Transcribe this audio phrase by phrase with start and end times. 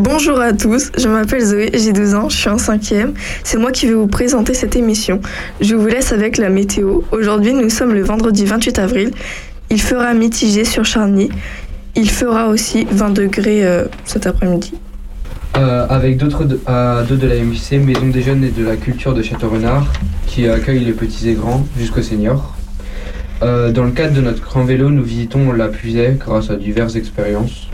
[0.00, 3.14] Bonjour à tous, je m'appelle Zoé, j'ai 12 ans, je suis en cinquième.
[3.42, 5.20] C'est moi qui vais vous présenter cette émission.
[5.60, 7.00] Je vous laisse avec la météo.
[7.10, 9.10] Aujourd'hui, nous sommes le vendredi 28 avril.
[9.70, 11.30] Il fera mitigé sur Charny.
[11.96, 14.74] Il fera aussi 20 degrés euh, cet après-midi.
[15.56, 16.60] Euh, avec d'autres de,
[17.08, 19.92] deux de la MJC, Maison des Jeunes et de la Culture de Château-Renard,
[20.28, 22.56] qui accueille les petits et grands jusqu'aux seniors.
[23.42, 26.94] Euh, dans le cadre de notre grand vélo, nous visitons la Puisaye grâce à diverses
[26.94, 27.68] expériences.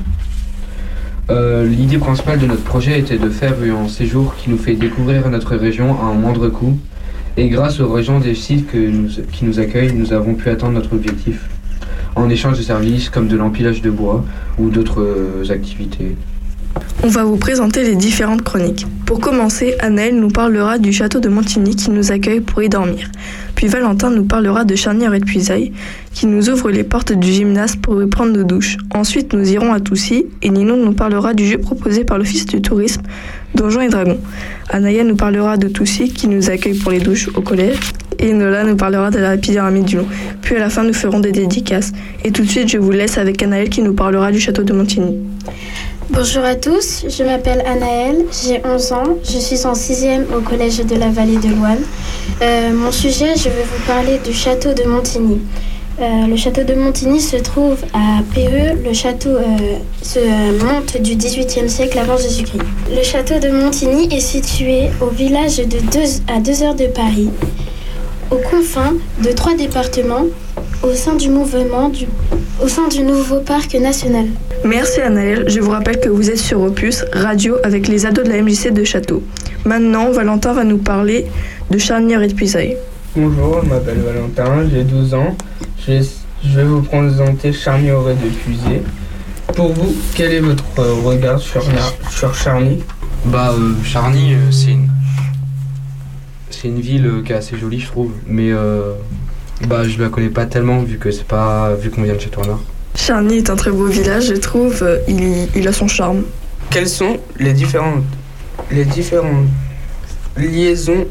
[1.30, 5.28] Euh, L'idée principale de notre projet était de faire un séjour qui nous fait découvrir
[5.30, 6.78] notre région à un moindre coût.
[7.36, 11.48] Et grâce aux régions des sites qui nous accueillent, nous avons pu atteindre notre objectif.
[12.14, 14.24] En échange de services comme de l'empilage de bois
[14.58, 16.14] ou d'autres euh, activités.
[17.02, 18.86] On va vous présenter les différentes chroniques.
[19.04, 23.10] Pour commencer, Anaël nous parlera du château de Montigny qui nous accueille pour y dormir.
[23.54, 25.72] Puis Valentin nous parlera de Charnière et de Puisaye
[26.12, 28.78] qui nous ouvre les portes du gymnase pour y prendre nos douches.
[28.94, 32.62] Ensuite, nous irons à Toussy et Ninon nous parlera du jeu proposé par l'Office du
[32.62, 33.02] tourisme
[33.54, 34.18] Donjons et Dragons.
[34.70, 37.78] Anaya nous parlera de Toussy qui nous accueille pour les douches au collège.
[38.18, 40.06] Et Nola nous parlera de la pyramide du Long.
[40.40, 41.92] Puis à la fin, nous ferons des dédicaces.
[42.24, 44.72] Et tout de suite, je vous laisse avec Anaël qui nous parlera du château de
[44.72, 45.18] Montigny.
[46.16, 50.76] Bonjour à tous, je m'appelle Anaëlle, j'ai 11 ans, je suis en 6e au collège
[50.78, 51.76] de la vallée de Loire.
[52.40, 55.40] Euh, mon sujet, je vais vous parler du château de Montigny.
[56.00, 58.78] Euh, le château de Montigny se trouve à Péreux.
[58.84, 60.20] Le château euh, se
[60.64, 62.62] monte du XVIIIe siècle avant Jésus-Christ.
[62.96, 67.30] Le château de Montigny est situé au village de deux, à 2 heures de Paris,
[68.30, 70.26] aux confins de trois départements,
[70.84, 72.06] au sein du mouvement du,
[72.62, 74.26] au sein du nouveau parc national.
[74.64, 78.30] Merci Anaël, je vous rappelle que vous êtes sur Opus, radio avec les ados de
[78.30, 79.22] la MJC de Château.
[79.64, 81.26] Maintenant, Valentin va nous parler
[81.70, 82.76] de Charnière et de Puisaye.
[83.16, 85.36] Bonjour, je m'appelle Valentin, j'ai 12 ans.
[85.86, 86.02] Je
[86.46, 88.82] je vais vous présenter Charny Auray de Puisé.
[89.54, 91.64] Pour vous, quel est votre euh, regard sur,
[92.10, 92.82] sur Charny?
[93.24, 94.88] Bah, euh, Charny, euh, c'est une...
[96.50, 98.12] c'est une ville euh, qui est assez jolie, je trouve.
[98.26, 98.92] Mais euh,
[99.66, 102.30] bah, je la connais pas tellement vu que c'est pas vu qu'on vient de chez
[102.30, 102.60] Tourneur.
[102.96, 104.84] Charny est un très beau village, je trouve.
[105.08, 106.22] Il, il a son charme.
[106.70, 108.04] Quelles sont les différentes,
[108.70, 109.46] les différentes
[110.36, 111.06] liaisons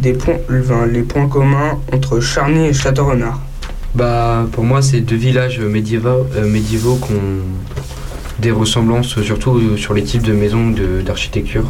[0.00, 3.40] des points, enfin, les points communs entre Charny et Château-Renard?
[3.94, 7.42] Bah, pour moi, c'est deux villages médiévaux, euh, médiévaux qui ont
[8.38, 11.64] des ressemblances, surtout euh, sur les types de maisons de- d'architecture.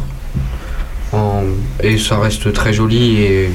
[1.81, 3.21] Et ça reste très joli.
[3.21, 3.49] Et...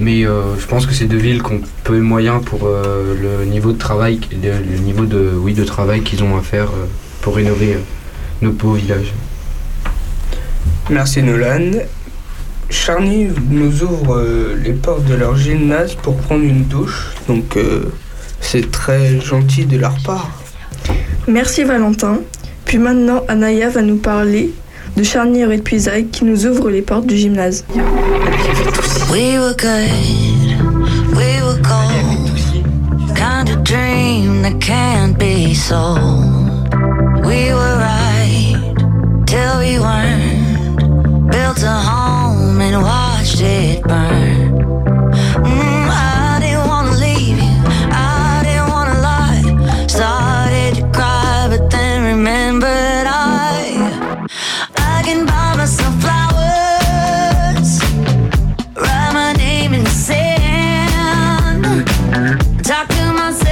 [0.00, 3.14] Mais euh, je pense que c'est deux villes qui ont peu de moyens pour euh,
[3.40, 6.68] le niveau de travail, le, le niveau de, oui, de travail qu'ils ont à faire
[6.70, 6.86] euh,
[7.20, 7.78] pour rénover euh,
[8.42, 9.12] nos beaux villages.
[10.90, 11.70] Merci Nolan.
[12.70, 17.84] Charny nous ouvre euh, les portes de leur gymnase pour prendre une douche, donc euh,
[18.40, 20.30] c'est très gentil de leur part.
[21.28, 22.18] Merci Valentin.
[22.64, 24.52] Puis maintenant, Anaya va nous parler
[24.96, 27.64] de Charnière et de Puisaye qui nous ouvre les portes du gymnase.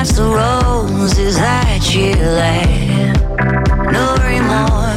[0.00, 3.20] Match the roses that you laid.
[3.92, 4.89] No remorse,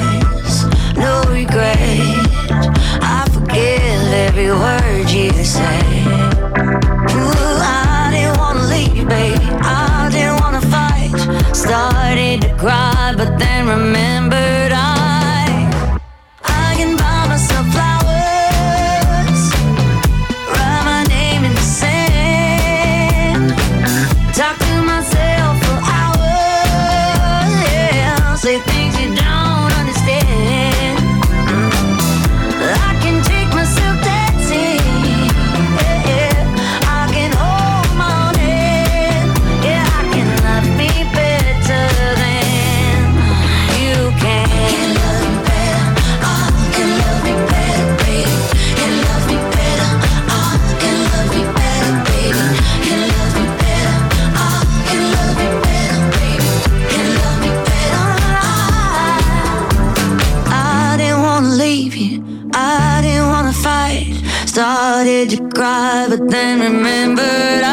[66.30, 67.73] then remembered I,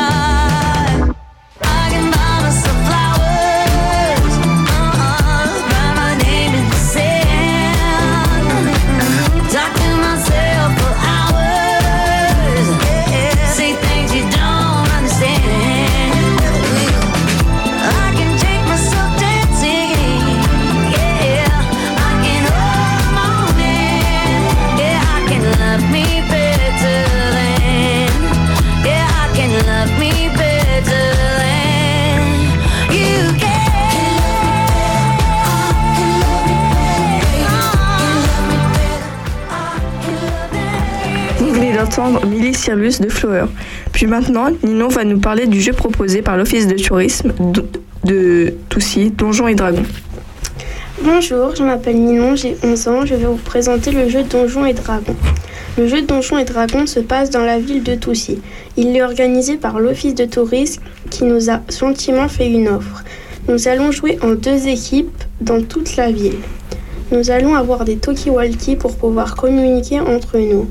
[41.90, 43.46] D'entendre Millie Cyrus de Flower.
[43.90, 47.32] Puis maintenant, Ninon va nous parler du jeu proposé par l'Office de tourisme
[48.04, 49.82] de Toussy, Donjons et Dragons.
[51.02, 54.72] Bonjour, je m'appelle Ninon, j'ai 11 ans, je vais vous présenter le jeu Donjons et
[54.72, 55.16] Dragons.
[55.76, 58.40] Le jeu Donjons et Dragons se passe dans la ville de Toussy.
[58.76, 63.02] Il est organisé par l'Office de tourisme qui nous a gentiment fait une offre.
[63.48, 66.38] Nous allons jouer en deux équipes dans toute la ville.
[67.10, 70.68] Nous allons avoir des talkie-walkie pour pouvoir communiquer entre nous.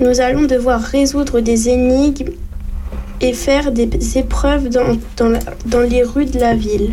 [0.00, 2.30] Nous allons devoir résoudre des énigmes
[3.20, 6.92] et faire des épreuves dans, dans la- dans les rues de la ville.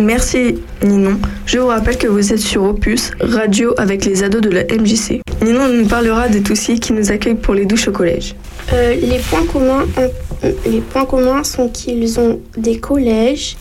[0.00, 1.18] Merci Ninon.
[1.46, 5.20] Je vous rappelle que vous êtes sur Opus, radio avec les ados de la MJC.
[5.42, 8.34] Ninon nous parlera de Toussy qui nous accueille pour les douches au collège.
[8.72, 13.56] Euh, les, points communs, en- euh, les points communs sont qu'ils ont des collèges.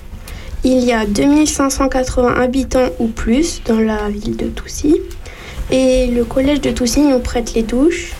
[0.63, 4.95] Il y a 2580 habitants ou plus dans la ville de Toussy.
[5.71, 8.13] Et le collège de Toussy nous prête les douches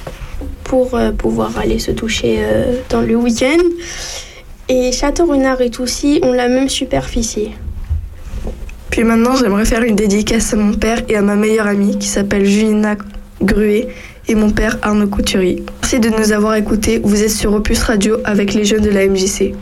[0.74, 3.62] pour euh, pouvoir aller se toucher euh, dans le week-end.
[4.70, 7.52] Et Château-Renard et Toussy ont la même superficie.
[8.90, 12.08] Puis maintenant, j'aimerais faire une dédicace à mon père et à ma meilleure amie qui
[12.08, 12.96] s'appelle Julina
[13.40, 13.88] Gruet
[14.28, 15.64] et mon père Arnaud Couturier.
[15.84, 17.00] Merci de nous avoir écoutés.
[17.04, 19.54] Vous êtes sur Opus Radio avec les jeunes de la MJC.